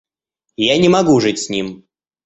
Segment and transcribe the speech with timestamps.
[0.57, 1.85] Я не могу жить с ним.